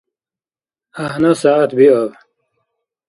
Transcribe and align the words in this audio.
ГӀяхӀна 0.95 1.31
сягӀят 1.39 1.71
биаб! 1.77 2.11